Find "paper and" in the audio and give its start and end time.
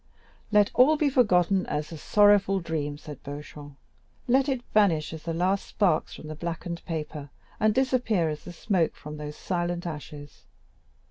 6.85-7.71